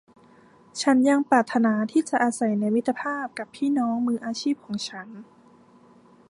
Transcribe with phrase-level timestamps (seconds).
[0.81, 5.07] ฉันยังปรารถนาที่จะอาศัยในมิตรภาพกับพี่น้องมืออาชีพของฉัน